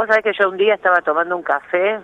[0.00, 2.00] Vos sabés que yo un día estaba tomando un café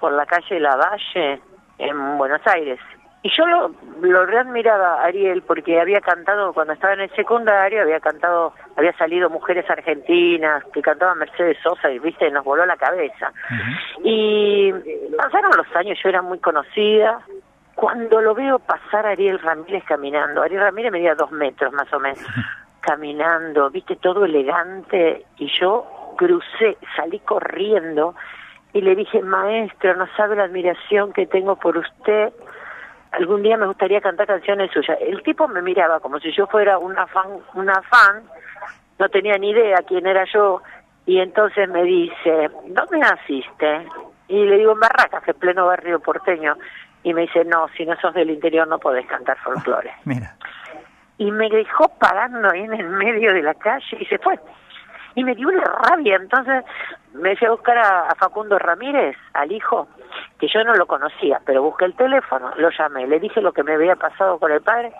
[0.00, 1.42] por la calle Lavalle
[1.76, 2.80] en Buenos Aires
[3.20, 3.70] y yo lo,
[4.00, 8.96] lo readmiraba a Ariel porque había cantado, cuando estaba en el secundario, había cantado, había
[8.96, 13.30] salido Mujeres Argentinas, que cantaba Mercedes Sosa y, viste, nos voló la cabeza.
[14.02, 14.72] Y
[15.14, 17.20] pasaron los años, yo era muy conocida.
[17.74, 22.00] Cuando lo veo pasar a Ariel Ramírez caminando, Ariel Ramírez medía dos metros más o
[22.00, 22.24] menos,
[22.80, 28.14] caminando, viste, todo elegante, y yo crucé, salí corriendo
[28.72, 32.32] y le dije, maestro, no sabe la admiración que tengo por usted
[33.14, 34.98] algún día me gustaría cantar canciones suyas.
[35.00, 38.22] El tipo me miraba como si yo fuera una fan, una fan,
[38.98, 40.62] no tenía ni idea quién era yo,
[41.06, 43.86] y entonces me dice, ¿dónde naciste?
[44.28, 46.56] Y le digo, en Barracas, que es pleno barrio porteño,
[47.02, 49.92] y me dice, no, si no sos del interior no podés cantar folclore.
[50.04, 50.34] Mira.
[51.18, 54.38] Y me dejó parando ahí en el medio de la calle y se fue.
[55.14, 56.64] Y me dio una rabia, entonces
[57.12, 59.88] me fui a buscar a Facundo Ramírez, al hijo,
[60.38, 63.62] que yo no lo conocía, pero busqué el teléfono, lo llamé, le dije lo que
[63.62, 64.92] me había pasado con el padre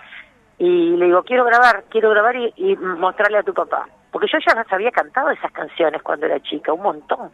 [0.59, 3.89] y le digo, quiero grabar, quiero grabar y, mostrarle a tu papá.
[4.13, 7.31] Porque yo ya las había cantado esas canciones cuando era chica, un montón.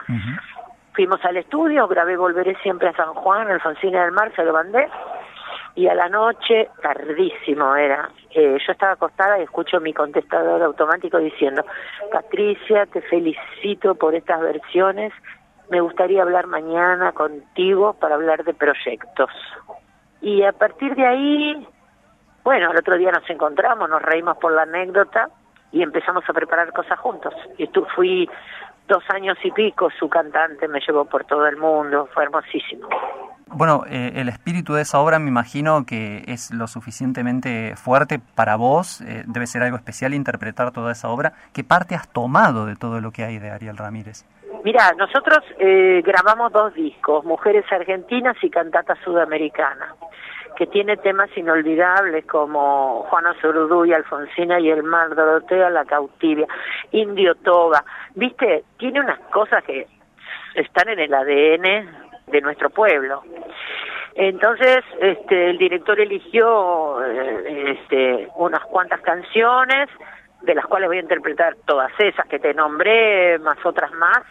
[0.95, 4.89] Fuimos al estudio, grabé Volveré siempre a San Juan, Alfonsina del Mar, se lo mandé.
[5.81, 11.17] Y a la noche, tardísimo era, eh, yo estaba acostada y escucho mi contestador automático
[11.17, 11.65] diciendo,
[12.13, 15.11] Patricia, te felicito por estas versiones
[15.71, 19.31] me gustaría hablar mañana contigo para hablar de proyectos.
[20.21, 21.67] Y a partir de ahí,
[22.45, 25.31] bueno, el otro día nos encontramos, nos reímos por la anécdota
[25.73, 27.33] y empezamos a preparar cosas juntos.
[27.57, 28.29] Y tú fui
[28.87, 32.87] dos años y pico su cantante, me llevó por todo el mundo, fue hermosísimo.
[33.53, 38.55] Bueno, eh, el espíritu de esa obra me imagino que es lo suficientemente fuerte para
[38.55, 41.33] vos, eh, debe ser algo especial interpretar toda esa obra.
[41.53, 44.25] ¿Qué parte has tomado de todo lo que hay de Ariel Ramírez?
[44.63, 49.97] Mira, nosotros eh, grabamos dos discos, Mujeres Argentinas y Cantata Sudamericana,
[50.57, 53.35] que tiene temas inolvidables como Juana
[53.85, 56.47] y Alfonsina y El Mar, Dorotea, La Cautivia,
[56.93, 57.85] Indio Toba.
[58.15, 59.89] Viste, tiene unas cosas que
[60.55, 63.23] están en el ADN de nuestro pueblo.
[64.15, 69.89] Entonces, este, el director eligió eh, este, unas cuantas canciones,
[70.43, 74.23] de las cuales voy a interpretar todas esas que te nombré, más otras más,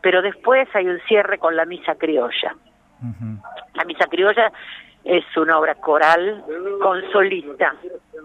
[0.00, 2.54] pero después hay un cierre con la misa criolla.
[3.74, 4.52] La misa criolla
[5.04, 6.44] es una obra coral
[6.82, 7.74] con solista.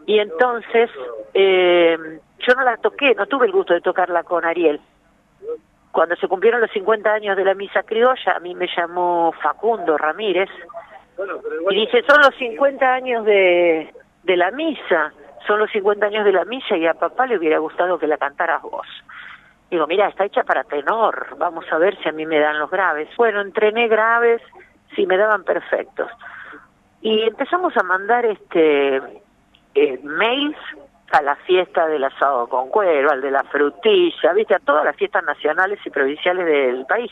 [0.05, 0.89] Y entonces
[1.33, 1.97] eh,
[2.39, 4.79] yo no la toqué, no tuve el gusto de tocarla con Ariel.
[5.91, 9.97] Cuando se cumplieron los 50 años de la misa criolla, a mí me llamó Facundo
[9.97, 10.49] Ramírez
[11.69, 13.93] y dice, son los 50 años de,
[14.23, 15.13] de la misa,
[15.45, 18.17] son los 50 años de la misa y a papá le hubiera gustado que la
[18.17, 18.87] cantaras vos.
[19.69, 22.69] Digo, mira, está hecha para tenor, vamos a ver si a mí me dan los
[22.69, 23.09] graves.
[23.17, 24.41] Bueno, entrené graves,
[24.95, 26.09] si me daban perfectos.
[27.01, 29.01] Y empezamos a mandar este
[29.75, 30.57] eh, mails
[31.11, 34.95] a la fiesta del asado con cuero, al de la frutilla, viste, a todas las
[34.95, 37.11] fiestas nacionales y provinciales del país.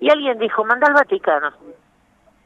[0.00, 1.52] Y alguien dijo, manda al Vaticano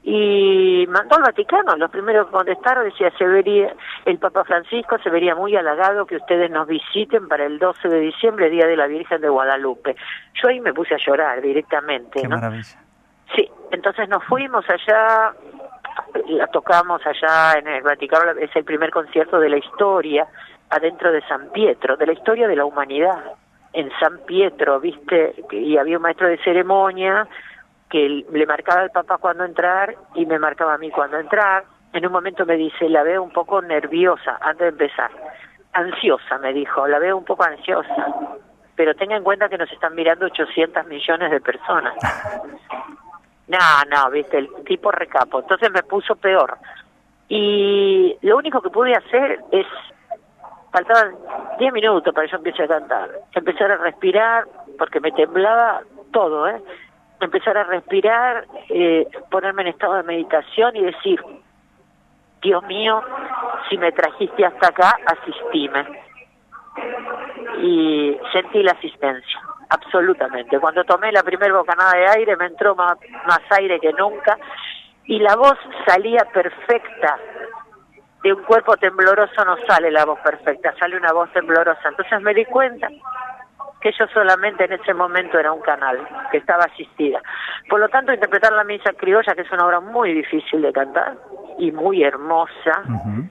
[0.02, 1.76] y mandó al Vaticano.
[1.76, 3.74] Los primeros que contestaron decía, se vería,
[4.06, 8.00] el Papa Francisco se vería muy halagado que ustedes nos visiten para el 12 de
[8.00, 9.96] diciembre, Día de la Virgen de Guadalupe.
[10.42, 12.22] Yo ahí me puse a llorar directamente.
[12.22, 12.82] Qué maravilla.
[13.34, 15.32] Sí, entonces nos fuimos allá,
[16.28, 20.26] la tocamos allá en el Vaticano, es el primer concierto de la historia,
[20.71, 23.25] adentro de San Pietro, de la historia de la humanidad.
[23.72, 27.28] En San Pietro, viste, y había un maestro de ceremonia,
[27.88, 31.65] que le marcaba al papá cuando entrar y me marcaba a mí cuando entrar.
[31.93, 35.10] En un momento me dice, la veo un poco nerviosa antes de empezar.
[35.72, 38.06] Ansiosa, me dijo, la veo un poco ansiosa.
[38.76, 41.94] Pero tenga en cuenta que nos están mirando 800 millones de personas.
[43.50, 43.59] No,
[43.91, 45.41] no, viste, el tipo recapo.
[45.41, 46.56] Entonces me puso peor.
[47.28, 49.66] Y lo único que pude hacer es,
[50.72, 51.16] faltaban
[51.59, 53.11] 10 minutos para que yo empiece a cantar.
[53.34, 54.44] Empezar a respirar,
[54.78, 56.62] porque me temblaba todo, ¿eh?
[57.20, 61.20] empezar a respirar, eh, ponerme en estado de meditación y decir,
[62.43, 63.03] Dios mío,
[63.69, 65.87] si me trajiste hasta acá, asistime.
[67.62, 70.58] Y sentí la asistencia, absolutamente.
[70.58, 72.96] Cuando tomé la primera bocanada de aire, me entró más,
[73.26, 74.37] más aire que nunca
[75.06, 77.19] y la voz salía perfecta.
[78.22, 81.88] De un cuerpo tembloroso no sale la voz perfecta, sale una voz temblorosa.
[81.88, 82.88] Entonces me di cuenta
[83.81, 87.22] que yo solamente en ese momento era un canal, que estaba asistida.
[87.69, 91.17] Por lo tanto, interpretar la misa criolla, que es una obra muy difícil de cantar
[91.58, 92.82] y muy hermosa,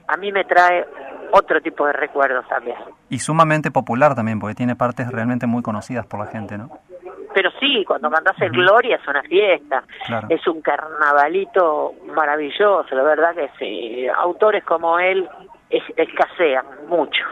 [0.08, 0.86] a mí me trae
[1.32, 2.76] otro tipo de recuerdos también.
[3.08, 6.70] Y sumamente popular también, porque tiene partes realmente muy conocidas por la gente, ¿no?
[7.32, 9.84] pero sí, cuando cantas en Gloria es una fiesta,
[10.28, 15.28] es un carnavalito maravilloso, la verdad que sí, autores como él
[15.96, 17.22] escasean mucho.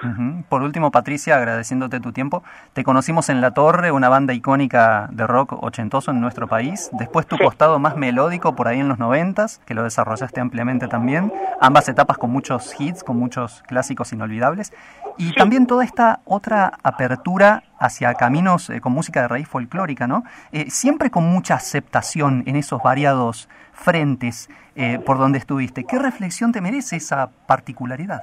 [0.49, 5.27] Por último, Patricia, agradeciéndote tu tiempo, te conocimos en La Torre, una banda icónica de
[5.27, 9.61] rock ochentoso en nuestro país, después tu costado más melódico por ahí en los noventas,
[9.67, 14.73] que lo desarrollaste ampliamente también, ambas etapas con muchos hits, con muchos clásicos inolvidables,
[15.17, 20.25] y también toda esta otra apertura hacia caminos eh, con música de raíz folclórica, ¿no?
[20.53, 25.85] Eh, siempre con mucha aceptación en esos variados frentes eh, por donde estuviste.
[25.85, 28.23] ¿Qué reflexión te merece esa particularidad?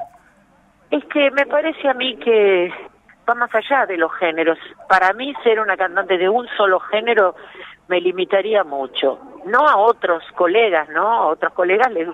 [0.92, 2.72] Es que me parece a mí que
[3.28, 4.58] va más allá de los géneros.
[4.88, 7.36] Para mí ser una cantante de un solo género
[7.88, 9.20] me limitaría mucho.
[9.46, 11.12] No a otros colegas, ¿no?
[11.12, 12.08] A otros colegas les...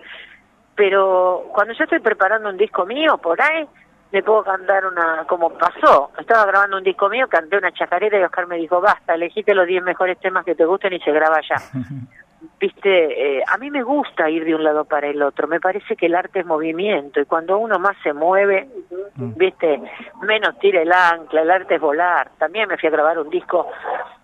[0.76, 3.68] Pero cuando yo estoy preparando un disco mío, por ahí,
[4.12, 8.24] me puedo cantar una, como pasó, estaba grabando un disco mío, canté una chacarera y
[8.24, 11.40] Oscar me dijo, basta, elegite los 10 mejores temas que te gusten y se graba
[11.48, 11.56] ya.
[12.62, 15.96] Viste, eh, a mí me gusta ir de un lado para el otro, me parece
[15.96, 18.70] que el arte es movimiento y cuando uno más se mueve,
[19.16, 19.34] mm.
[19.36, 19.82] viste,
[20.22, 22.30] menos tira el ancla, el arte es volar.
[22.38, 23.68] También me fui a grabar un disco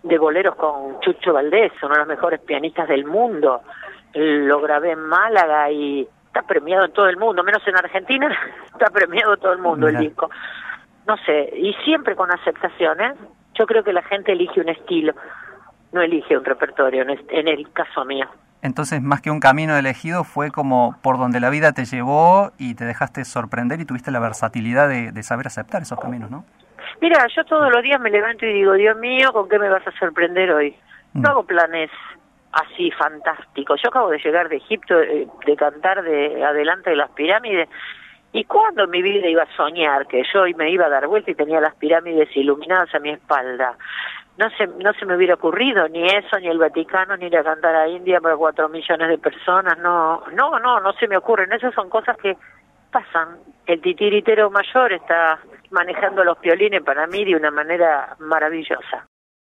[0.03, 3.61] de boleros con Chucho Valdés, uno de los mejores pianistas del mundo.
[4.13, 8.29] Lo grabé en Málaga y está premiado en todo el mundo, menos en Argentina,
[8.71, 10.29] está premiado todo el mundo el disco.
[11.07, 13.13] No sé, y siempre con aceptación, ¿eh?
[13.55, 15.13] Yo creo que la gente elige un estilo,
[15.91, 18.27] no elige un repertorio, en el caso mío.
[18.61, 22.75] Entonces, más que un camino elegido, fue como por donde la vida te llevó y
[22.75, 26.43] te dejaste sorprender y tuviste la versatilidad de, saber aceptar esos caminos, ¿no?
[27.01, 29.85] Mira, yo todos los días me levanto y digo, Dios mío, ¿con qué me vas
[29.85, 30.75] a sorprender hoy?
[31.13, 31.25] No mm.
[31.27, 31.91] hago planes
[32.51, 33.75] así fantástico.
[33.75, 37.69] Yo acabo de llegar de Egipto, eh, de cantar de adelante de las pirámides,
[38.33, 41.31] y cuando en mi vida iba a soñar que yo me iba a dar vuelta
[41.31, 43.77] y tenía las pirámides iluminadas a mi espalda,
[44.37, 47.43] no se, no se me hubiera ocurrido ni eso, ni el Vaticano, ni ir a
[47.43, 51.51] cantar a India para cuatro millones de personas, no, no, no, no se me ocurren,
[51.51, 52.37] esas son cosas que
[52.91, 53.37] pasan.
[53.65, 55.39] El titiritero mayor está
[55.71, 59.07] manejando los piolines para mí de una manera maravillosa.